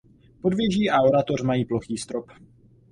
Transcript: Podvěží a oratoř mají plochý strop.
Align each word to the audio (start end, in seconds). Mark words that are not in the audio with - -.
Podvěží 0.41 0.89
a 0.89 1.01
oratoř 1.01 1.41
mají 1.41 1.65
plochý 1.65 1.97
strop. 1.97 2.31